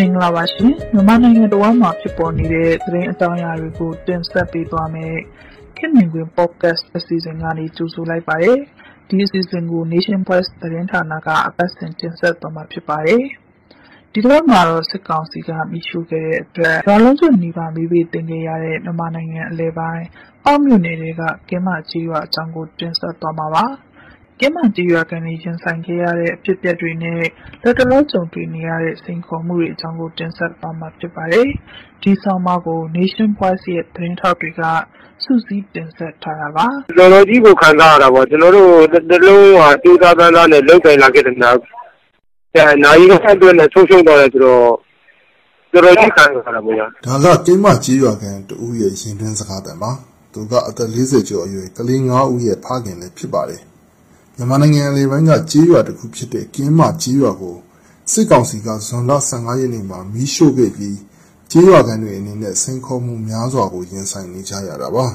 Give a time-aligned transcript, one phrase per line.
[0.00, 5.14] မင်္ဂလာပါရှင်မြန်မာနိုင်ငံတော်မှာဖြစ်ပေါ်နေတဲ့သတင်းအကြောင်းအရာတွေကိုတင်ဆက်ပေးသွားမယ်
[5.76, 8.58] ခင်မင်ကွင် podcast အစီအစဉ်ကနေကြိုဆိုလိုက်ပါတယ်
[9.08, 13.24] ဒီအစီအစဉ်ကို Nation Press သတင်းဌာနကအပတ်စဉ်တင်ဆက်သွားမှာဖြစ်ပါတယ်
[14.12, 20.04] ဒီတော့မှာတော့စစ်ကောင်စီကမိရှုခဲ့တဲ့အတွက်ဘာလုံးကျွနေပါမိပြီးတင်ခဲ့ရတဲ့မြန်မာနိုင်ငံအလဲပိုင်း
[20.44, 23.64] အောက်မြို့နယ်တွေကကင်းမကြီးရွာအကြောင်းကိုတင်ဆက်သွားမှာပါ
[24.40, 27.20] ကင်းမတီရွာကနေရင်ဆိုင်ခဲ့ရတဲ့အဖြစ်အပျက်တွေနဲ့
[27.62, 31.46] လက်တလုံးကြုံတွေ့နေရတဲ့စိန်ခေါ်မှုတွေအကြောင်းကိုတင်ဆက်သွားမှာဖြစ်ပါတယ်။
[32.02, 34.62] ဒီဆောင်မကို Nation Voice ရဲ့သတင်းထောက်တွေက
[35.24, 38.70] စုစည်းတင်ဆက်ထားတာပါ။ကျွန်တော်ကြီးကိုခံစားရတာပေါ့ကျွန်တော်တို့
[39.10, 41.58] တလုံးဟာတူသားပန်းသားနဲ့လောက်ကိုင်လာခဲ့တဲ့နောက်
[42.54, 44.62] အဲနိုင်ရတဲ့အတွက်နဲ့ဆုံးရှုံးတော့တယ်ဆိုတော့
[45.72, 49.90] တော်တော်ကြီးခံစားရတာပေါ့ညာ။ဒါကကင်းမကြီးရွာကန်တူရဲ့ရင်တွင်းစကားတန်ပါ။
[50.32, 53.62] သူကအသက်40ကျော်အရွယ်ကလေး9ဦးရဲ့ဖခင်လည်းဖြစ်ပါတယ်
[54.40, 57.56] မြန်မာနိုင်ငံလေပိုင်းကကြေးရွာတစ်ခုဖြစ်တဲ့ကင်းမကြေးရွာကို
[58.12, 60.98] စစ်ကောင်စီကဇွန်လ15ရက်နေ့မှာမီးရှို့ခဲ့ပြီး
[61.50, 65.06] ကြေးရွာကန်တွေအနေနဲ့စိန်ခေါ်မှုများစွာကိုရင်ဆိုင်နေကြရတာပါ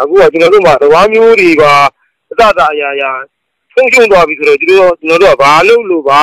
[0.00, 1.62] အခုကကျွန်တော်တို့မှာတဝါမျိုးတွေက
[2.30, 3.10] အစအရာရာ
[3.72, 6.20] ဆုံးရှုံးသွားပြီဆိုတော့ကျွန်တော်ကျွန်တော်တို့ကဘာလုပ်လို့ဘာ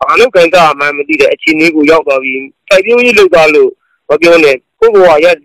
[0.00, 2.36] ဘာလုပ်ကြတာမှမသိတဲ့အခြေအနေကိုရောက်သွားပြီး
[2.68, 3.70] စိုက်ပျိုးရေးလုပ်သွားလို့
[4.08, 5.36] ဘာပြောလဲကိုယ့်ဘဝရက်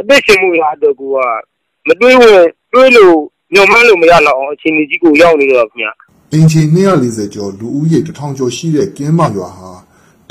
[0.00, 1.16] အသက်ရှင်မှုရတော့ကိုက
[1.86, 2.40] မတွေးဝင်
[2.72, 3.16] တွေးလို့
[3.54, 5.88] ညှော်မှန်းလို့မရတော့အောင်အခြေအနေကြီးကိုရောက်နေတော့ခင်ဗျ
[6.32, 9.70] အင်ဂျီ240ကျော်လူဦးရေ1000ကျော်ရှိတဲ့ကင်းမရွာဟာ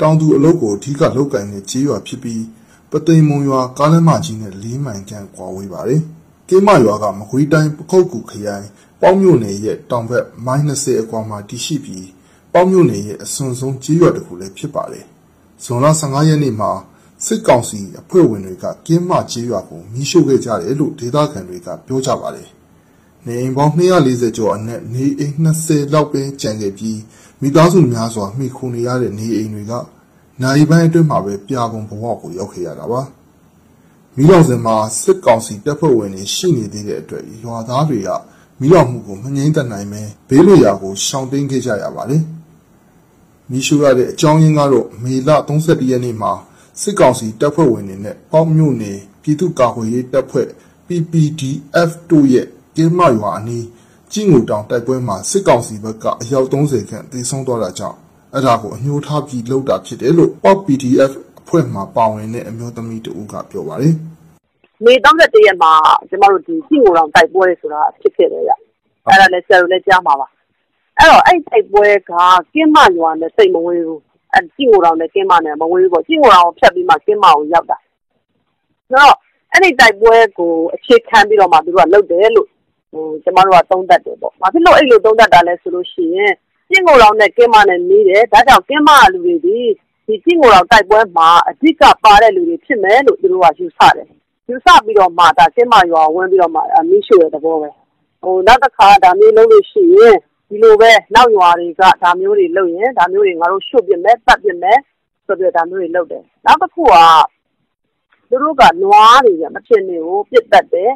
[0.00, 2.44] တောင်သူအလုပ်ကိုအဓိကလုပ်ကိုင်တဲ့ကြေးရွာဖြစ်ပြီး
[2.90, 6.02] ပသိမ်မုံရွာကားလမ်းမကြီးနဲ့၄မိုင်ခန့်ကွာဝေးပါတယ်။
[6.48, 8.66] ကင်းမရွာကမကွေးတိုင်းပခုတ်ကူခရိုင်
[9.00, 12.08] ပေါင်းမြို့နယ်ရဲ့တောင်ဘက်မိုင်20 အကွာမှာတည်ရှိပြီး
[12.52, 15.04] ပေါင်းမြို့နယ်ရဲ့အစွန်ဆုံးကြေးရွာတစ်ခုလည်းဖြစ်ပါတယ်။
[15.64, 16.72] ဇွန်လ15ရက်နေ့မှာ
[17.26, 22.48] စစ်ကောင်စီအဖွဲ့ဝင်တွေကကင်းမကြေးရွာကိုမိရှို့ခဲ့ကြတယ်လို့ဒေသခံတွေကပြောကြပါတယ်။
[23.26, 27.00] နေအိမ်ပေါင်း240ကျော်အနက်နေအိမ်20လောက်ပဲကျန်ခဲ့ပြီး
[27.40, 29.72] မိသားစုများစွာမိခိုနေရတဲ့နေအိမ်တွေက
[30.42, 33.02] နိုင်ပိုင်းအတွင်းမှာပဲပြာပုံဘဝကိုရောက်ခဲ့ရတာပါ
[34.16, 38.10] မိလောင်စင်မှာစစ်ကောင်စီတပ်ဖွဲ့ဝင်တွေရှိနေသေးတဲ့အတွက်ရွာသားတွေက
[38.60, 42.22] မိလောင်မှုကိုမငြိမ့်သက်နိုင်ပဲဘေးလွရာကိုရှောင်တိန်ခဲ့ကြရပါတယ်
[43.50, 46.32] မိရှုရတဲ့အကြောင်းရင်းကတော့မေလ31ရက်နေ့မှာ
[46.80, 50.48] စစ်ကောင်စီတပ်ဖွဲ့ဝင်တွေနဲ့ပေါင်းမြို့နယ်ပြည်သူ့ကာကွယ်ရေးတပ်ဖွဲ့
[50.86, 53.66] PPDF တို့ရဲ့ ကင်းမရွာအနီး
[54.12, 57.98] ကြည်ငူတောင်တိုက်ပွဲမှာစစ်ကောင်စီဘက်ကအယောက်30ခန့်သေဆုံးသွားတာကြောင့်
[58.34, 63.94] အဲ့ဒါကိုအညှိုးထားပြီးလုပ်တာဖြစ်တယ်လို့ POP PDF အဖွဲ့မှပါဝင်တဲ့အမျိုးသမီးတဦးကပြောပါတယ်။
[64.84, 65.72] မေ31ရက်မှာ
[66.08, 68.50] ကျမတို့ဒီကြည်ငူတောင်တိုက်ပွဲဆိုတာဖြစ်ခဲ့တယ်ရ။
[69.06, 70.28] အဲ့ဒါလည်းဆရာတို့လည်းကြားမှာပါ။
[70.98, 72.12] အဲ့တော့အဲ့တိုက်ပွဲက
[72.54, 74.00] ကင်းမရွာနဲ့စိတ်မဝေးဘူး။
[74.34, 77.78] အဲ့ကြည်ငူတောင်နဲ့ကင်းမနဲ့မဝေးဘူးပေါ့။ကြည်ငူတောင်ကိုဖြတ်ပြီးမှကင်းမကိုရောက်တာ။
[78.90, 79.16] ဆိုတော့
[79.52, 82.48] အဲ့ဒီတိုက်ပွဲကိုအခြေခံပြီးတော့မှသူတို့ကလုပ်တယ်လို့
[83.24, 86.32] ကျမတို့ကသုံးသပ်တယ်ပေါ့။ဘာဖြစ်လို့အဲ့လိုသုံးသပ်တာလဲဆိုလို့ရှိရင်
[86.70, 89.66] ကျင့်ကိုယ်တော်နဲ့ကင်းမနဲ့နီးတယ်။ဒါကြောင့်ကင်းမကလူတွေသည်
[90.06, 94.08] ဒီကျင့်ကိုယ်တော်တိုက်ပွဲမှာအဓိကပါတဲ့လူတွေဖြစ်မယ်လို့သူတို့ကယူဆတယ်။
[94.48, 97.70] ယူဆပြီးတော့မှဒါကင်းမရွာဝင်ပြီးတော့မှမီးရှို့တဲ့သဘောပဲ။
[98.22, 100.16] ဟိုနောက်တစ်ခါဒါမျိုးလုပ်လို့ရှိရင်
[100.48, 104.78] ဒီလိုပဲနောက်ရွာတွေကဒါမျိုးတွေလုပ်ရင်ဒါမျိုးတွေငါတို့ရှို့ပြမယ်တတ်ပြမယ်
[105.26, 106.94] ဆိုပြီးဒါမျိုးတွေလုပ်တယ်။နောက်တစ်ခုက
[108.28, 110.92] သူတို့ကနွားတွေမဖြစ်နေကိုပြစ်တတ်တယ်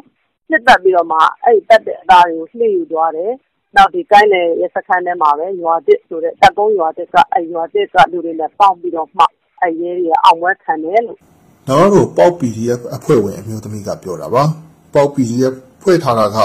[0.49, 3.31] ပစ်သတ်ပြီးတော့မှအဲဒီသတ်တဲ့အသားတွေကိုလှေယူသွားတယ်။
[3.75, 9.23] နောက်ကိုင်းလယ်ရဲစခန်းထဲမှာပဲရွာသစ်ဆိုတဲ့တပ်ကုန်းရွာသစ်ကအဲဒီရွာသစ်ကလူတွေနဲ့ပေါင်းပြီးတော့မှ
[9.61, 11.17] အဲဒီရဲတွေကအောင်ပွဲခံတယ်လို့။”
[11.67, 14.43] ဒါကတော့ပေါက် PDF အဖွဲ့ဝင်အမျိုးသမီးကပြောတာပါ။
[14.93, 16.37] ပေါက် PDF ဖွဲ့ထားတာက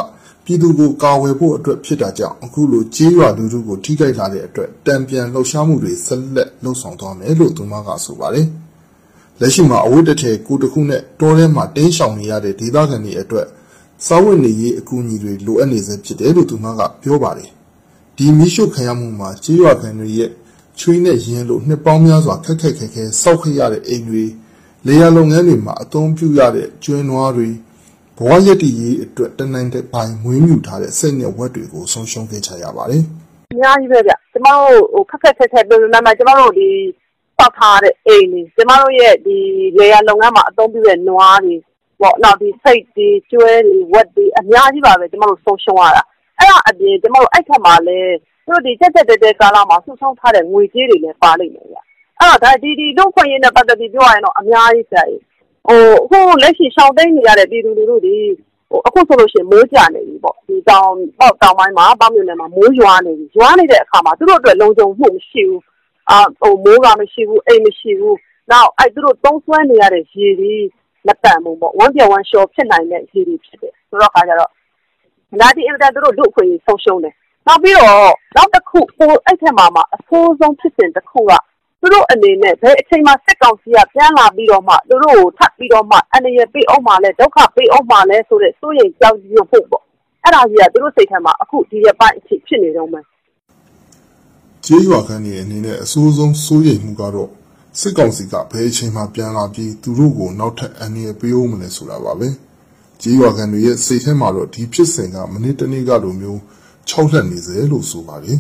[0.45, 8.47] ပြည်သူကိုကာကွယ်ဖို့အတွက်ဖြစ်တာကြောင့်အခုလိုကျေးရွာလူထုကိုထိခိုက်လာတဲ့အတွက်တန်ပြန်လှုပ်ရှားမှုတွေဆက်လက်လုပ်ဆောင်သွားမယ်လို့သူမကဆိုပါတယ်။
[9.41, 13.47] လက်ရှိမှာအဝတ်တထည်ကိုယ်တခုနဲ့တောထဲမှာတိမ်းရှောင်နေရတဲ့ဒေသခံတွေအတွက်
[14.07, 17.51] စားဝတ်နေရေးအကူအညီတွေလိုအပ်နေဆဲဖြစ်တယ်လို့သူမကပြောပါတယ်။
[18.17, 20.31] ဒီမီးရှို့ခံရမှုမှာကြေးရွာခံတွေရဲ့
[20.79, 24.25] ချွေးနဲ့ရင်လို့နှစ်ပေါင်းများစွာခက်ခက်ခဲခဲစောက်ခရတဲ့အိမ်တွေ
[24.87, 27.49] လေယာလုပ်ငန်းတွေမှာအသုံးပြုရတဲ့ကျွဲနွားတွေ
[28.19, 33.03] ဘဝရည်တည်ရေးအတွက်တနိုင်တဲ့ပိုင်းမွေးမြူထားတဲ့စိတ်နဲ့ဝက်တွေကိုဆုံးရှုံးခဲ့ကြရပါတယ်။
[33.53, 36.69] အများကြီးပဲဗျ။ကျမတို့ဟိုခက်ခက်ခက်ခက်ပြောနေမှာကျမတို့ဒီ
[37.39, 39.37] ပောက်ထားတဲ့အိမ်တွေကျမတို့ရဲ့ဒီ
[39.79, 41.55] လေယာလုပ်ငန်းမှာအသုံးပြုတဲ့နွားတွေ
[42.01, 46.03] ပေါ့နောက်ဒီဆိတ်တွေကျွဲတွေဝက်တွေအများကြီးပါပဲကျမတို့ဆုံးရှုံးရတာ
[46.39, 48.15] အဲ့ဒါအပြင်ကျမတို့အဲ့ထက်မှာလည်း
[48.47, 51.77] သူတို့ဒီကြက်ကြက်တဲတဲကာလမှာစုဆောင်းထားတဲ့ငွေကြေးတွေလည်းပါလိမ့်မယ်ဗျ
[52.21, 55.21] အဲ့တော့ဒါဒီဒီလူခွင့်ရင်းနဲ့ပတ်သက်ပြီးပြောရရင်တော့အများကြီးဆရာကြီး
[55.67, 58.19] ဟိုအခုလက်ရှိရှောင်းသိမ်းနေရတဲ့ပြည်သူလူထုတွေ
[58.71, 65.63] ဟိုအခုဆိုလို့ရှိရင်မိုးကြနေပြီပေါ့ဒီတောင်ပေါ့တောင်ပိုင်းမှာပေါ့မြို့နယ်မှာမိုးရွာနေပြီရွာနေတဲ့အခါမှာသူတို့အတွက်လုံခြုံမှုမရှိဘူး
[66.11, 68.17] အာဟိုမိုးကမရှိဘူးအိမ်မရှိဘူး
[68.51, 70.55] နောက်အဲ့သူတို့သုံးဆွဲနေရတဲ့ရေတွေ
[71.07, 74.51] မတန်ဘူးပေါ့ဝမ်းပြန်ဝမ်းလျှောဖြစ်နိုင်တဲ့ရေတွေဖြစ်တယ်ဆိုတော့ခါကြတော့
[75.41, 77.15] ဒါဒီအင်တာသူတို့လူအခွင့်အရေးဆုံးရှုံးတယ်
[77.47, 81.33] နောက်ပြီးတော့နောက်တစ်ခုဟိုအဲ့ထက်မှာမှအဆိုးဆုံးဖြစ်စဉ်တစ်ခုက
[81.81, 89.85] သူတို့အနေနဲ့ဘယ်အချိန်မှစစ်ကောင်စီကပြန်လာပြီးတော့မှသူတို့ကိုထပ်ပြီးတော့မှအနေရပေးအောင်မှလဲဒုက္ခပေးအောင်မှလဲဆိုတဲ့စိုးရိမ်ကြောက်ရွံ့ဖို့ပေါ့
[90.25, 93.05] အဲ့ဒါကြီးကသူတို့စိတ်ထဲမှာအခုဒီရပိုင်းအဖြစ်ဖြစ်နေတော့မယ်
[94.67, 97.31] ကျေးရွာခန်းတွေအနေနဲ့အဆိုးဆုံးစိုးရိမ်မှုကတော့
[97.79, 102.29] စစ်ကောင်စီကဘယ်အချိန်မှပြန်လာပြီးသူတို့ကိုနောက်ထပ်အန္တရာယ်ပေးဦးမလဲဆိုတာပါပဲ
[103.01, 106.41] ကျေးရွာခန်းတွေရဲ့စိတ်ထဲမှာတော့ဒီဖြစ်စဉ်ကမနေ့တနေ့ကလိုမျိုး
[106.89, 108.39] ခြောက်လှက်နေစေလို့ဆိုပါတယ်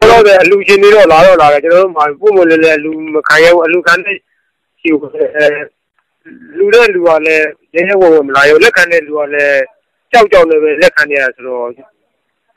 [0.00, 4.16] ကျွန်တော်တို့အလူရှင်တွေတော့လာတော့လာတယ်ကျွန်တော်တို့မှပုံမလဲလဲအလူမခံရဘူးအလူခံတဲ့
[4.80, 5.46] ရှိဘူးအဲ
[6.58, 9.60] လူတဲ့လူကလည်းရဲရဲဝဝမလာရဘူးလက်ခံတဲ့လူကလည်း
[10.12, 11.74] ကြောက်ကြောက်နေပဲလက်ခံနေရဆိုတော့အဲ့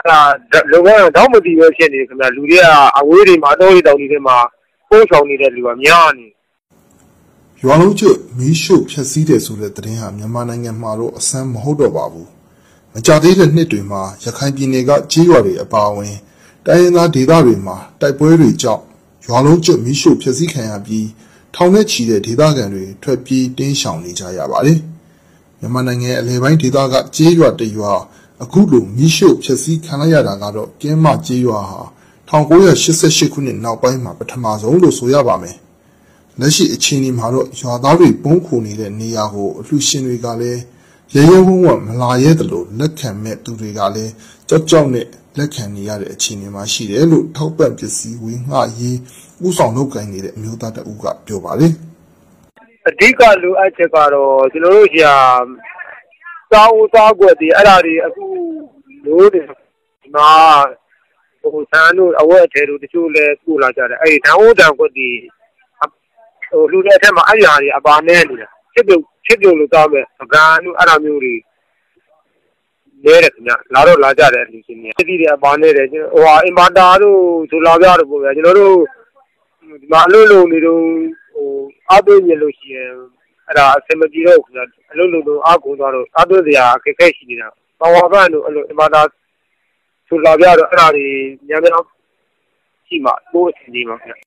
[0.09, 0.19] ဒါ
[0.71, 2.65] လုံကတော့မတည်ပဲဖြစ်နေတယ်ခင်ဗျလူတွေက
[2.97, 4.37] အဝေးတွေမှာတော့တောင်တွေထဲမှာ
[4.93, 6.27] ပုံဆောင်နေတဲ့လူကများနေ
[7.61, 12.29] ရွာလုံးကျွတ်မီးရှို့ဖျက်ဆီးတယ်ဆိုတဲ့သတင်းဟာမြန်မာနိုင်ငံမှာတော့အဆန်းမဟုတ်တော့ပါဘူး
[12.93, 16.15] မကြသေးတဲ့နှစ်တွေမှာရခိုင်ပြည်နယ်ကကြေးရွာတွေအပါအဝင်
[16.65, 18.83] တိုင်းရင်းသားဒေသတွေမှာတိုက်ပွဲတွေကြောင့်
[19.25, 21.07] ရွာလုံးကျွတ်မီးရှို့ဖျက်ဆီးခံရပြီး
[21.55, 24.79] ထောင်နဲ့ချီတဲ့ဒေသခံတွေထွက်ပြေးတင်းရှောင်နေကြရပါတယ်
[25.59, 27.93] မြန်မာနိုင်ငံအလဲပိုင်းဒေသကကြေးရွာတရွာ
[28.43, 31.81] အခုလိုမီးရှို့ဖျက်ဆီးခံလိုက်ရတာကတော့ကင်းမကြေးရွာဟာ
[32.31, 35.55] 1988ခုနှစ်နောက်ပိုင်းမှာပထမဆုံးလို့ဆိုရပါမယ်။
[36.39, 40.61] လက်ရှိအခြေအနေမှာတော့ရွာသားတွေပုံခုနေတဲ့နေရာကိုအလှရှင်တွေကလည်း
[41.15, 44.11] ရဲရဲဝံ့ဝံ့မလာရဲတယ်လို့လက်ခံမဲ့သူတွေကလည်း
[44.49, 45.05] ကြောက်ကြောက်နဲ့
[45.37, 48.97] လက်ခံနေရတဲ့အခြေအနေမှာရှိတယ်လို့ထောက်ပံ့ပစ္စည်းဝေငှရေး
[49.45, 51.73] ဥဆောင်လုပ်ကိုင်နေတဲ့အမျိုးသားတအုပ်ကပြောပါတယ်။
[52.87, 55.17] အဓိကလိုအပ်ချက်ကတော့ကျွန်တော်တို့ကြီးဟာ
[56.51, 58.25] စားဦးစားကွက်တွေအဲ့ဒါတွေအခု
[59.05, 59.45] လို့တယ်
[60.01, 60.31] ဒီမှာ
[61.41, 65.09] ဟိုဆန်းတို့အဝတ်အထည်တို့တချို့လဲပို့လာကြတယ်အဲ့ဒီဓာတ်ဦးတံကွက်တွေ
[66.51, 71.33] ဟိုလူတွေအထက်မှာအဲ့ဒီဟာတွေအပါနဲ့နေတာချစ်ပြုတ်ချစ်ပြုတ်လို့တောင်းမဲ့ပကံတို့အဲ့ဒါမျိုးတွေ
[73.05, 77.19] လဲတယ်ခင်ဗျလာတော့လာကြတယ်လူချင်းတွေတိတိအပါနဲ့တယ်ဟိုဟာအင်ဗာတာတို့
[77.51, 78.75] ဆိုလာပြတော့ပေါ့ဗျာကျွန်တော်တို့
[79.81, 80.81] ဒီမှာအလုပ်လုပ်နေတော့
[81.33, 81.47] ဟို
[81.89, 82.89] အားပေးနေလို့ရှိရင်
[83.47, 87.47] အဲ့ဒါအဆင်မပြေတော့ဘူးခင်ဗျအလုပ်လုပ်လို့အားကုန်သွားတော့အားသွင်းစရာအခက်အခဲရှိနေတာ
[87.79, 89.01] ပါဝါဘန်တို့အဲ့လိုအင်ဗာတာ
[90.11, 91.07] ဆိုလာပြတော့အဲ့ဒါတွေ
[91.47, 91.83] များများ
[92.87, 94.23] ရှိမှပိုးအဆင်ပြေမှာခင်ဗျ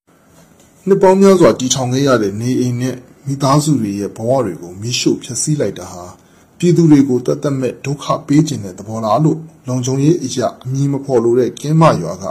[0.87, 2.97] နှစ်ပေါင်းများစွာတည်ထောင်ခဲ့ရတဲ့နေအိမ်နဲ့
[3.27, 6.05] မိသားစုတွေရဲ့ဘဝတွေကိုမိရှုဖျက်ဆီးလိုက်တာဟာ
[6.59, 9.39] ပြည်သူတွေကိုတတ်တတ်မဲ့ဒုက္ခပေးခြင်းတဲ့သဘောလားလို့
[9.69, 12.25] လုံခြုံရေးအရာအမည်မဖော်လို့တဲ့ကင်းမရွာက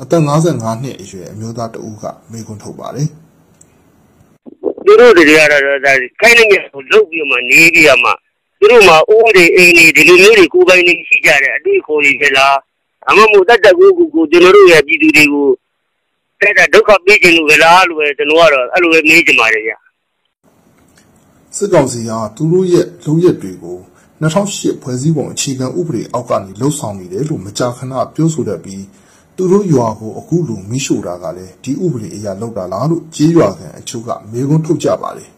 [0.00, 3.08] အသက်55နှစ်အရွယ်အမျိုးသားတဦးကမေခွန်းထုတ်ပါတယ်
[4.84, 8.10] သူတို့တွေကတော့ဒါခိုင်းနေကိုလုတ်ပြီးမှနေပြီးမှ
[8.58, 12.56] သူတို့မှာအိုးတွေအိမ်တွေဒီလိုမျိုးတွေကိုယ်ပိုင်နေရှိကြတယ်အတွေ့အခေါ်တွေဖြစ်လား
[13.08, 15.46] အမမို့တတ်တကူကူကိုကျွန်တော်တို့ရဲ့ပြည်သူတွေကို
[16.40, 19.76] တဲ့ဒုက္ခပေးခြင်းလို့ပဲလားလို့ပဲကျွန်တော်ကတော့အဲ့လိုပဲမေးချင်ပါတယ်ဗျာ
[21.56, 23.78] စစ်ကောင်စီဟာသူတို့ရဲ့လုပ်ရက်တွေကို
[24.22, 28.84] 2008ဖွဲ့စည်းပုံအခြေခံဥပဒေအောက်ကနေလှုပ်ဆောင်နေတယ်လို့မကြာခဏပြောဆိုတတ်ပြီး
[29.36, 35.30] သူတို့ရွာကိုအခုလိုမိရှို့တာကလည်းဒီဥပဒေအရလောက်တာလားလို့ကြေးရွာခံအချို့ကမေးခွန်းထုတ်ကြပါတယ်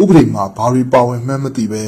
[0.00, 1.82] ဥပဒေမှာဘာတွေပါဝင်မှန်းမသိပဲ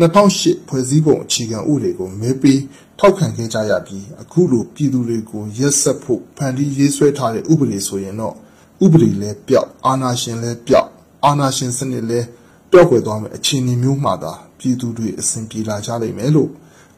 [0.00, 2.60] 2008ဖွဲ့စည်းပုံအခြေခံဥပဒေကိုမဲပြီး
[2.98, 8.34] ထောက်ခံခဲ့ကြရပြီးအခုလိုပြည်သူတွေကိုရက်ဆက်ဖို့ဖန်တီးရေးဆွဲထားတဲ့ဥပဒေဆိုရင်တော့
[8.84, 10.88] ဥပဒေလည်းပျောက်အာဏာရှင်လည်းပျောက်
[11.24, 12.26] အာဏာရှင်စနစ်လည်း
[12.70, 16.50] ပျောက်ကွယ်သွားမယ်အခြေအနေမျိုးမှသာပြည်သူတွေအစဉ်ပြေလာကြလိမ့်မယ်လို့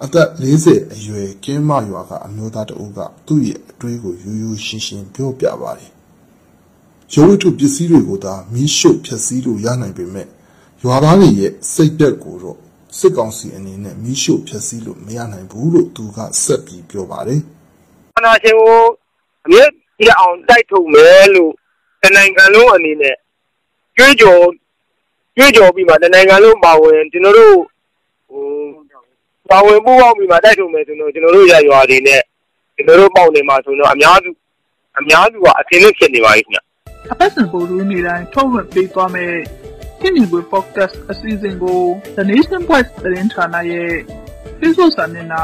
[0.04, 5.92] အသက်40အရွယ်ကင်းမရွာကအမျိုးသားတအုပ်ကသူ့ရဲ့အတွေးကိုရိုးရိုးရှင်းရှင်းပြောပြပါတယ်
[7.12, 10.28] ရုပ်ဝတ္ထုပစ္စည်းတွေကိုသာမီးရှို့ဖျက်ဆီးလို့ရနိုင်ပေမဲ့
[10.82, 12.58] ရွာသားတွေရဲ့စိတ်သက်ကိုတော့
[12.98, 17.40] စစ်ကောင်စီအနေနဲ့မီးရှို့ဖျက်ဆီးလို့မရနိုင်ဘူးလို့သူကဆက်ပြီးပြောပါတယ်
[18.16, 18.74] အနာရှင်ကို
[19.46, 19.64] အမြဲ
[19.98, 21.52] ကြည့်အောင်တိုက်ထုတ်မယ်လို့
[22.02, 23.16] တနိုင်ငံလုံးအနေနဲ့
[23.96, 24.44] ကြွေးကြော်
[25.36, 27.56] ကြွေးကြော်ပြီးမှတနိုင်ငံလုံးပါဝင်ကျွန်တော်တို့
[28.28, 28.44] ဟို
[29.50, 32.22] ပါဝင်ပူးပေါင်းပြီးမှတိုက်ထုတ်မယ်ဆိုတော့ကျွန်တော်တို့ရရွာတွေနဲ့
[32.76, 34.30] ကျွန်တော်တို့ပေါက်နေမှာဆိုတော့အများစု
[34.98, 36.60] အများစုကအထင်နဲ့ဖြစ်နေပါပြီခင်ဗျ
[37.12, 39.36] အပတ်စဉ်ပေါ်လူနေတိုင်းထုတ်လွှင့်ပေးသွားမယ့်
[40.06, 41.80] ခင်ဗျာ podcast အစီအစဉ်ကို
[42.16, 43.92] The Nation Voice သတင်းဌာနရဲ့
[44.60, 45.42] Facebook စာမျက်နှာ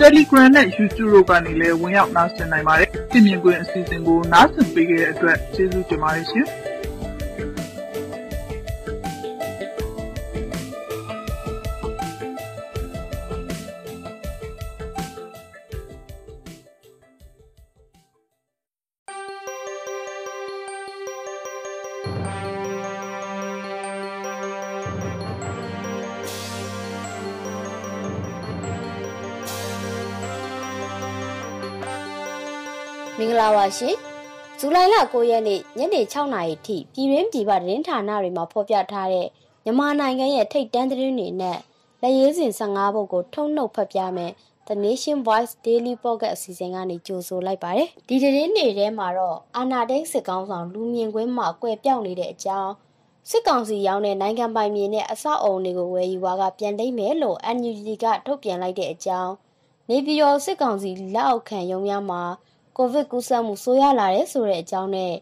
[0.00, 6.46] Telegram နဲ့ YouTube တို့ကနေလည်းဝင်ရောက်နားဆင်နိုင်ပါတယ်။ခင်ဗျာကွင်းအစီအစဉ်ကိုနားဆင်ပေးခဲ့တဲ့အတွက်ကျေးဇူးတင်ပါတယ်ရှင်။။
[33.20, 33.96] မင်္ဂလာပါရှင်။
[34.58, 39.28] ဇူလိုင်လ9ရက်နေ့ညနေ6နာရီထိပြည်ရင်းပြည်ပသတင်းဌာနတွေမှာဖော်ပြထားတဲ့
[39.64, 41.58] မြန်မာနိုင်ငံရဲ့ထိတ်တန့်သတင်းတွေနဲ့
[42.02, 44.32] လက်ရေးစဉ်15ပုဒ်ကိုထုံနှုတ်ဖတ်ပြမယ်
[44.66, 52.72] The Nation Voice Daily Pocket အစီအစဉ်ကနေကြိုဆိုလိုက်ပါတယ်။ဒီသတင်းတွေထဲမှာတော့အာနာဒိတ်စစ်ကောင်းဆောင်လူမြင်ကွင်းမှာကွယ်ပြောက်နေတဲ့အကြောင်း
[53.30, 59.32] စစ်ကောင်စီရောင်းတဲ့နိုင်ငံပိုင်မြေနဲ့အဆောက်အုံတွေကိုဝယ်ယူပါကပြန်သိမ်းမယ်လို့ NUG ကထုတ်ပြန်လိုက်တဲ့အကြောင်း
[59.88, 62.22] နေပြည်တော်စစ်ကောင်စီလက်အောက်ခံရုံးများမှာ
[62.80, 65.12] ကိုဗစ်ကူးစက်မှုဆိုးရွားလာတဲ့ဆိုတဲ့အကြောင်းနဲ့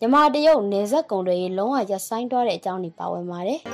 [0.00, 3.60] မြန်မာတရုတ်နေဆက်ကုံတွေလုံးဝရပ်ဆိုင်းသွားတဲ့အကြောင်းတွေပါဝင်ပါတယ်။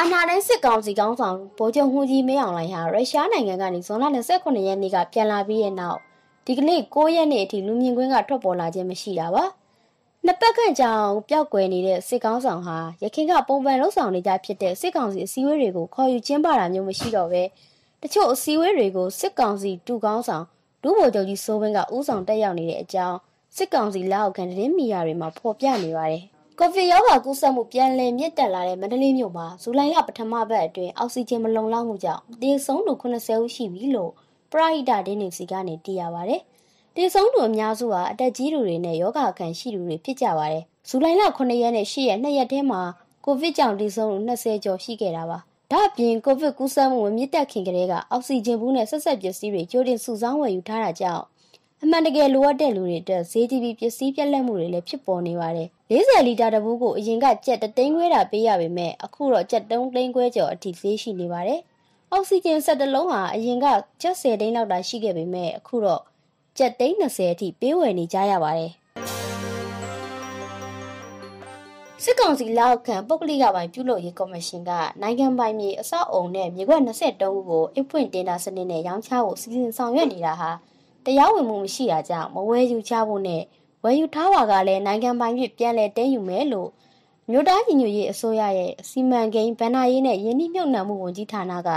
[0.00, 5.98] အနာတိုင်းစစ်ကောင်စီကောင်းဆောင်ဗိုလ်ချုပ်မှုကြီးမင်းအောင်လှိုင်ဟာရုရှားနိုင်ငံကနေဇွန်လ29ရက်နေ့ကပြန်လာပြီးတဲ့နောက်
[6.46, 9.44] ဒီကနေ့9ရက်နေ့အထိလူမြင်ကွင်းကထွက်ပေါ်လာခြင်းမရှိတာပါ။
[10.26, 17.42] နှစ်ပတ်ခန့်ကြောင်ပျောက်ကွယ်နေတဲ့စစ်ကောင်းဆောင်ဟာရခိုင်ကပုံပန်လှုပ်ဆောင်နေကြဖြစ်တဲ့စစ်ကောင်စီအစည်းအဝေးတွေကိုခေါ်ယူကျင်းပတာမျိုးမရှိတော့ဘဲ
[18.02, 20.44] တချို့အစည်းအဝေးတွေကိုစစ်ကောင်စီတူကောင်းဆောင်
[20.82, 23.18] ဒုဗိုလ်ချုပ်ကြီးစိုးဝင်းကဥဆောင်တက်ရောက်နေတဲ့အကြောင်း
[23.56, 26.22] စစ်ကောင်စီလက်အောက်ခံသတင်းမီဒီယာတွေမှာဖော်ပြနေပါတယ်။
[26.58, 34.12] ကိုဗစ်ရောဂါကူးစက်မှုပြန်လည်မြင့်တက်လာတဲ့မန္တလေးမြို့မှာဇူလိုင်လပထမပတ်အတွင်းအောက်ဆီဂျင်မလုံလောက်မှုကြောင့်တေဆုံးသူ80ဦးရှိပြီလို့
[34.52, 36.40] ပရိဟိတဒင်းနေစီကနေသိရပါတယ်။
[36.96, 42.80] တေဆုံးသူအများစုဟာအသက်ကြီးသူတွေနဲ့ယောဂခံရှိသူတွေဖြစ်ကြပါတယ်။ဇူလိုင်လ9ရက်နဲ့10ရက်2ရက်ထဲမှာ
[43.24, 45.40] ကိုဗစ်ကြောင့်တေဆုံးသူ20ကျော်ရှိခဲ့တာပါ။
[45.72, 51.24] ဒါ့အပြင်ကိုဗစ်ကူးစက်မှုမြင့်တက်ခင်ကတည်းကအောက်ဆီဂျင်ဘူးနဲ့ဆက်ဆက်ပစ္စည်းတွေကြိုတင်စုဆောင်းဝယ်ယူထားတာကြောင့်
[51.82, 61.60] အမှန်တကယ်လိုအပ်တဲ့လူတွေအတွက်ဈေးကြီးပြီးပစ္စည်းပြက်လက်မှုတွေလည်းဖြစ်ပေါ်နေပါတယ်။40လီတာတဘူးကိုအရင်ကကြက်တသိန်းခွဲတာပေးရပေမဲ့အခုတော့ကြက်3သိန်းခွဲကျော်အထိဈေးရှိနေပါတယ်။
[62.12, 63.66] အောက်ဆီဂျင်ဆက်တလုံးဟာအရင်က
[64.02, 66.02] ကြက်10သိန်းလောက်တာရှိခဲ့ပေမဲ့အခုတော့
[66.58, 68.72] ကြက်သိန်း20အထိပေးဝယ်နေကြရပါတယ်။
[72.04, 74.70] စစ်ကောင်စီလက်အောက်ခံပုဂ္ဂလိကပိုင်းပြုလုပ်ရေးကော်မရှင်က
[75.02, 80.50] နိုင်ငံပိုင်မြေအဆောက်အုံနဲ့မြေကွက်23ခုကိုအဖွင့်တင်တာစနစ်နဲ့ရောင်းချဖို့စီစဉ်ဆောင်ရွက်နေတာဟာ
[81.04, 83.42] တရားဝင်မှုမရှိတာကြောင့်မဝယ်ယူချဖို့နဲ့
[83.84, 86.68] ဝယ်ယူထားပါကလည်းနိုင်ငံပိုင်ဖြစ်ပြန်လဲတင်းယူမယ်လို့
[87.30, 91.70] မြို့သားညီညွတ်ရေးအစိုးရရဲ့စီမံကိန်းဗန္နာရေးနဲ့ယင်းနှိမ့်မြုပ်နှံမှုဝန်ကြီးဌာနက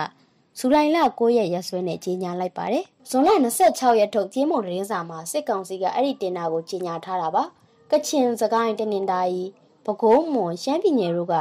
[0.60, 3.30] ဇူလိုင်လ9ရက်ရက်စွဲနဲ့ကြေညာလိုက်ပါတယ်။ဇွန်လ
[3.66, 7.44] 26ရက်ထုတ်ကြေးမုံသတင်းစာမှာစစ်ကောင်စီကအဲ့ဒီတင်တာကိုကြေညာထားတာပါ။
[7.92, 9.44] ကချင်စကိုင်းတနင်္သာရီ
[9.86, 11.36] ပဲခူးမွန်ရှမ်းပြည်နယ်တို့က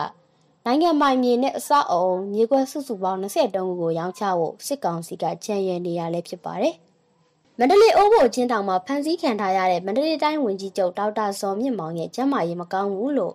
[0.65, 6.75] နိုင်ငံပိုင်မြေနဲ့အစအုံမြေကွက်စုစုပေါင်း23ခုကိုရောင်းချဖို့စစ်ကောင်စီကကြံရည်နေရလဲဖြစ်ပါတယ်။
[7.59, 13.35] မန္တလေးအိုးဘိုချင်းတောင်မှာဖမ်းဆီးခံထားရတဲ့မန္တလေးတိုင်းဝန်ကြီးချုပ်ဒေါက်တာဇော်မြင့်မောင်ရဲ့ကျန်းမာရေးမကောင်းဘူးလို့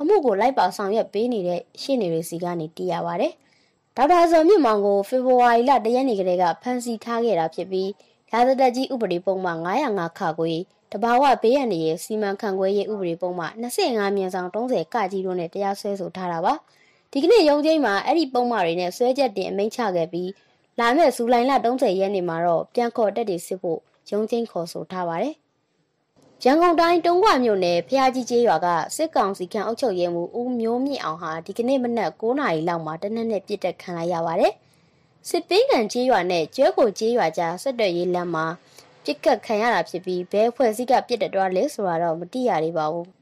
[0.00, 3.28] အမှုကိုလိုက်ပါဆောင်ရွက်ပေးနေတဲ့ရှင်းနေတွေစီကနေသိရပါဗျ။
[3.96, 7.90] ဒေါက်တာဇော်မြင့်မောင်ကိုဖေဖော်ဝါရီလတရက်နေ့ကလေးကဖမ်းဆီးထားခဲ့တာဖြစ်ပြီး
[8.30, 10.48] ရာဇသက်ကြီးဥပဒေပုံမှန်905ခါကို
[10.92, 16.54] တဘာဝဘေးရန်ရဲ့စီမံခန့်ခွဲရေးဥပဒေပုံမှ25မြန်ဆောင်30ကကြီးတို့နဲ့တရားစွဲဆိုထားတာပါ
[17.12, 20.30] ဒီကနေ့ရုံးချိန်မှာအဲ့ဒီပုံမှန်တွေနဲ့ဆွဲချက်တင်အမိန့်ချခဲ့ပြီး
[20.78, 25.34] လာမယ့်ဇူလိုင်လ30ရက်နေ့မှာတော့ပြန်ခေါ်တက်တွေစစ်ဖို့ရုံးချိန်ခေါ်ဆိုထားပါတယ်
[26.44, 28.66] ရန်ကုန်တိုင်းတုံးခွမြို့နယ်ဖျားကြီးကျေးရွာက
[28.96, 34.52] စစ်ကောင်စီခန့်အုပ်ချုပ်ရေးမှူးဦးမျိုးမြင့်အောင်ဟာဒီကနေ့မနက်9:00နာရီလောက်မှာတနက်နေ့ပြစ်တက်ခံလိုက်ရပါတယ်
[35.28, 38.46] စစ်ပင်းကန်ကျေးရွာနဲ့ကျွဲကိုကျေးရွာကြားဆက်သွယ်ရေးလမ်းမှာ
[39.06, 43.15] ပြစ်ကတ်ခံရတာဖြစ်ပြီးဘဲဖွဲ့စည်းကပြစ်တက်သွားလဲဆိုတာတော့မသိရသေးပါဘူး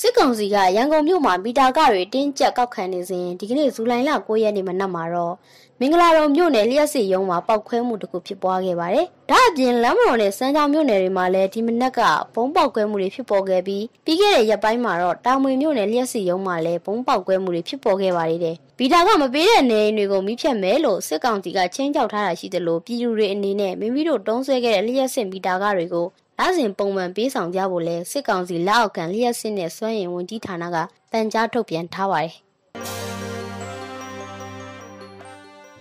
[0.00, 5.34] စစ်ကောင်စီကရန်ကုန်မြို့မှာမီတာကတွေတင်းကျပ်ကောက်ခံနေစဉ်ဒီကနေ့ဇူလိုင်လ9ရက်နေ့မနက်မှာတော့
[5.80, 12.00] မင်္ဂလာတော်မြို့နယ်လျှက်စီရုံးမှာပောက်ခွဲမှုတစ်ခုဖြစ်ပွားခဲ့ပါတယ်။ဒါအပြင်လမ်းမတော်နဲ့စမ်းချောင်းမြို့နယ်တွေမှာလည်းဒီမနက်က
[12.34, 26.06] ဘုံပေါက်ကွဲမှုတွေဖြစ်ပေါ်ခဲ့ပြီးပြီးခဲ့တဲ့ရက်ပိုင်းမှာတော့တာမွေမြို့နယ်လျှက်စီရုံးမှာလည်းဘုံပေါက်ကွဲမှုတွေဖြစ်ပေါ်ခဲ့ပါသေးတယ်။ဗီတာကမပေးတဲ့နေအိမ်တွေကိုမိဖြတ်မယ်လို့စစ်ကောင်စီကချင်းကြောက်ထားတာရှိသလိုပြည်သူတွေအနေနဲ့မိမိတို့တုံးဆွဲခဲ့တဲ့လျှက်စစ်ဗီတာကတွေကို
[26.42, 30.76] လစဉ်ပုံမှန်ပေးဆောင်ကြဖို့လဲစစ်ကောင်စီလက်အောက်ခံလျှက်စစ်နဲ့စွမ်းရင်ဝန်ကြီးဌာနက
[31.12, 32.32] တန်ကြားထုတ်ပြန်ထားပါတယ်။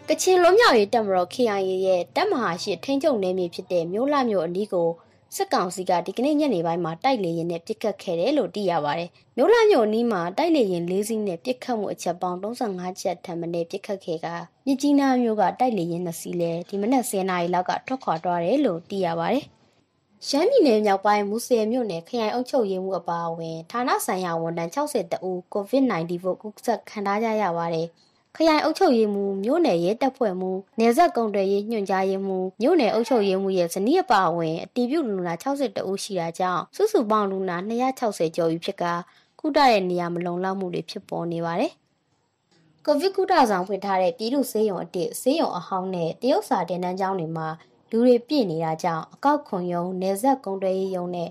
[0.07, 4.89] ကချင်လွန်မြောက်ရေးတပ်မတော် KIA ရဲ့တပ်မဟာရှိထိန်းချုပ်နယ်မြေဖြစ်တဲ့မြို့လှမြို့အနီးကို
[5.35, 14.27] စစ်ကောင်စီကဒီကနေ့ညနေပိုင်းမှာတိုက်လေရင်နဲ့ပစ်ခတ်ခဲ့တယ်လို့သိရပါတယ်။မြို့လှမြို့အနီးမှာတိုက်လေရင်၄စီးနဲ့ပစ်ခတ်မှုအချက်ပေါင်း35ချက်ထပ်မံပစ်ခတ်ခဲ့က
[14.65, 19.45] မြကြီးနားမြို့ကတိုက်လေရင်၂စီးလဲဒီမနက်10:00နာရီလောက်ကထွက်ခွာသွားတယ်လို့သိရပါတယ်။
[20.27, 27.87] ရှမ်းပြည်နယ်မြောက်ပိုင်းမူဆယ်မြို့နယ်ခရိုင်အုပ်ချုပ်ရေးမှူးအပါအဝင်ဌာနဆိုင်ရာဝန်ထမ်း60တဦး COVID-19 ကိုကူးစက်ခံထားကြရပါတယ်။
[28.35, 37.57] ခရိုင်အုပ်ချုပ်ရေးမှူးမြို့နယ်ရဲတပ်ဖွဲ့မှူးနေဆက်ကုံတွေရေးညွှန်ကြားရေးမှူးမြို့နယ်အုပ်ချုပ်ရေးမှူးရဲ့ဇနီးအပါအဝင်အတီးပြုလူနာ62ဦးရှိတာကြောင့်စုစုပေါင်းလူနာ
[37.99, 38.83] 260ကျော်ပြီဖြစ်က
[39.39, 41.71] ကုတရဲ့နေရာမလုံလောက်မှုတွေဖြစ်ပေါ်နေပါတယ်။
[42.85, 47.47] ကိုဗစ်ကုတဆောင်ဖွင့်ထားတဲ့ပြည်သူစေယုံအတစ်စေယုံအဟောင်းနဲ့တရုတ်စာတင်တန်းကျောင်းတွေမှာ
[47.91, 51.29] လူတွေပြည့်နေတာကြောင့်အကောက်ခွန်ယုံနေဆက်ကုံတွေရေးယုံနဲ့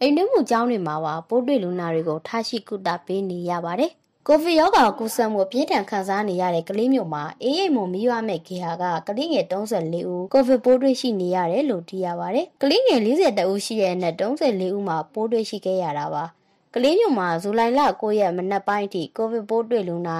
[0.00, 3.90] အိမ်တွင်းမှုကျောင်းတွေမှာပါပိုးတွေ့လူနာတွေကိုထားရှိကုသပေးနေရပါတယ်။
[4.26, 16.24] ကိုဗစ်ရောဂါကူးစက်မှုပြင်းထန်ခံစားနေရတဲ့ကလေးမျိုးမှာအေးရိပ်မုံမိရမဲ့ခေဟာကကလေးငယ်34ဦးကိုဗစ်ပိုးတွေ့ရှိနေရတယ်လို့သိရပါတယ်။ကလေးငယ်42ဦးရှိတဲ့နဲ့34ဦးမှာပိုးတွေ့ရှိခဲ့ရတာပါ။
[16.74, 20.18] ကလေးမျိုးမှာဇူလိုင်လ9ရက်မနက်ပိုင်းအထိကိုဗစ်ပိုးတွေ့လူနာ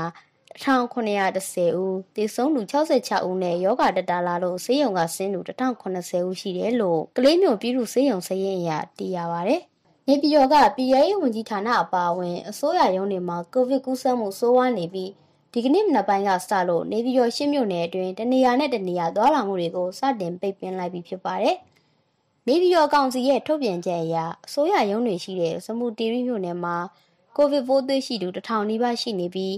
[0.63, 9.57] 1910ဦးသေဆုံးသူ66ဦးနဲ့ယောဂတတလာလို့ဆေးရုံကဆင်းသူ1080ဦးရှိတယ်လို့ကလေးမျိုးပြည်သူဆေးရုံစရင်အရသိရပါဗျ။
[10.07, 15.11] နေပြည်တော်ကပြည်ရေးဝန်ကြီးဌာနအပါအဝင်အစိုးရရုံးတွေမှာကိုဗစ်ကူးစက်မှုဆိုးဝါးနေပြီး
[15.53, 21.57] ဒီကနေ့မနက်ပိုင်းကစလို့နေပြည်တော်ရှင်းမြို့နယ်အတွင်းတနေရာနဲ့တနေရာသွားလာမှုတွေကိုစတင်ပိတ်ပင်လိုက်ပြီးဖြစ်ပါတယ်။
[22.47, 26.77] နေပြည်တော်ကောင်စီရဲ့ထုတ်ပြန်ချက်အရအစိုးရရုံးတွေရှိတဲ့စမူတီရီမြို့နယ်မှာ
[27.37, 29.55] ကိုဗစ်ပိုးသွေးရှိသူ1000နီးပါးရှိနေပြီး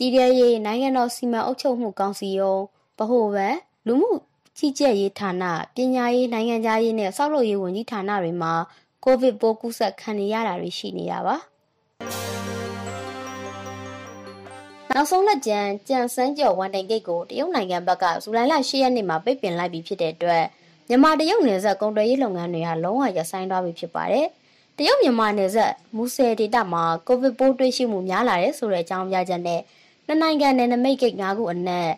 [0.00, 2.62] တည်ရရေးနိုင်ငံတော်စီမံအုပ်ချုပ်မှုကောင်စီရုံး
[2.98, 4.12] ဗဟိုဘဏ်လူမှု
[4.58, 8.52] ကြီးကြပ်ရေးဌာနပညာရေးနိုင်ငံသားရေးနဲ့စောက်လုပ်ရေးဝန်ကြီးဌာနတွေမှာ
[9.04, 11.36] ကိုဗစ်ပိုးကူးစက်ခံနေရတာတွေရှိနေတာပါ
[14.90, 20.44] နောက်ဆုံးလက်ကျန်ကြံစမ်းကျော်ဝန်တိုင်ဂိတ်ကိုတရုတ်နိုင်ငံဘက်ကဇူလိုင်လ10ရက်နေ့မှာပိတ်ပင်လိုက်ပြီးဖြစ်တဲ့အတွက်
[20.88, 24.26] မြန်မာတရုတ်နယ်စပ်ကုန်သွယ်ရေးလုပ်ငန်းတွေဟာလုံးဝရပ်ဆိုင်းသွားပြီဖြစ်ပါတယ်။
[24.76, 29.60] တရုတ်မြန်မာနယ်စပ်မူဆယ်ဒေသမှာကိုဗစ်ပိုးတွေ့ရှိမှုများလာတဲ့ဆိုတဲ့အကြောင်းပြချက်နဲ့
[30.10, 31.90] နှစ်နိုင်ငံနယ်နိမိတ်ဂိတ်၅ခုအနက်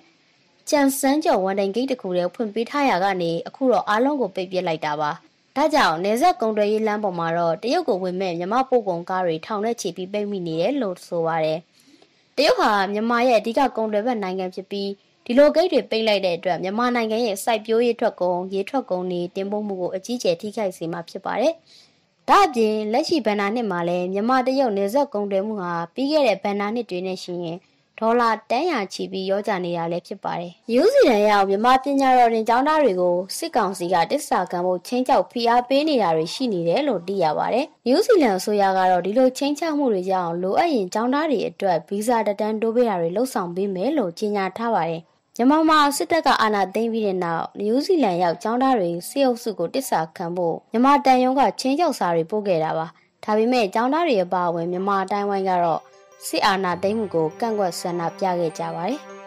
[0.70, 5.10] ကြံစမ်းကျော်ဝန်တိုင်ဂိတ်တစ်ခုတည်းဖွင့်ပေးထားရကနေအခုတော့အားလုံးကိုပိတ်ပစ်လိုက်တာပါ။
[5.56, 11.58] ဒါကြောင့်နေဆက်ကုံတွယ်ရေးလမ်းပေါ်မှာတော့တရုတ်ကိုဝင်မဲ့မြမပို့ကုန်ကားတွေထောင်နဲ့ချီပြီးပိတ်မိနေတယ်လို့ဆိုပါတယ်။
[12.36, 14.88] တရုတ်ဟာမြန်မာရဲ့အဓိကကုန်သွယ်ဘက်နိုင်ငံဖြစ်ပြီး
[15.24, 21.54] ဒီလိုဂိတ်တွေပိတ်လိုက်တဲ့အတွက်မြန်မာနိုင်ငံရဲ့စိုက်ပျိုးရေးထွက်ကုန်ရေထွက်ကုန်တွေတင်ပို့မှုကိုအကြီးကျယ်ထိခိုက်စေမှာဖြစ်ပါတယ်။
[22.28, 27.58] ဒါအပြင်လက်ရှိဘဏ္ဍာနှစ်မှာလည်းမြန်မာတရုတ်နေဆက်ကုန်သွယ်မှုဟာပြီးခဲ့တဲ့ဘဏ္ဍာနှစ်တွေနဲ့ရှိရင်
[28.02, 45.00] ဒေါ်လာတန်းရာချီပြီးရောကြနေတာလည်းဖြစ်ပါတယ်။ယူစီဒန်ရောက်မြန်မာပညာတော်တင်ကျောင်းသားတွေကိုစစ်ကောင်စီကတစ္ဆာခံမှုချင်းချောက်ဖိအားပေးနေတာတွေရှိနေတယ်လို့သိရပါတယ်။ယူစီလန်အစိုးရကတော့ဒီလိုချင်းချောက်မှုတွေကြောင့်လိုအပ်ရင်ကျောင်းသားတွေအတွက်ဗီဇာတတန်းတိုးပေးတာတွေလှုပ်ဆောင်ပေးမယ်လို့ကြေညာထားပါတယ်။
[45.36, 52.86] မြန်မာမှာစစ်တပ်ကအာဏာသိမ်းပြီးတဲ့နောက်နယူးဇီလန်ရောက်ကျောင်းသားတွေစစ်အုပ်စုကိုတစ္ဆာခံဖို့မြန်မာတန်ယုံကချင်းချောက်စာတွေပို့ခဲ့တာပါ။
[53.24, 55.82] ဒါပေမဲ့ကျောင်းသားတွေအပါအဝင်မြန်မာအတိုင်းဝိုင်းကတော့
[56.26, 59.00] စစ်အာဏာသိမ်းမှုကိုကန့်ကွက်ဆန္ဒပြခဲ့ကြပါတယ်။